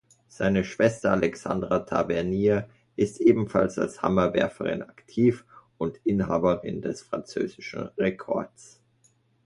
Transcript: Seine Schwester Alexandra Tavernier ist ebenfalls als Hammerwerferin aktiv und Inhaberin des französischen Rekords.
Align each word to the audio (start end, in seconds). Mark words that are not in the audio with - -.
Seine 0.29 0.63
Schwester 0.63 1.11
Alexandra 1.11 1.77
Tavernier 1.81 2.67
ist 2.95 3.19
ebenfalls 3.21 3.77
als 3.77 4.01
Hammerwerferin 4.01 4.81
aktiv 4.81 5.45
und 5.77 5.97
Inhaberin 6.03 6.81
des 6.81 7.03
französischen 7.03 7.83
Rekords. 7.99 8.81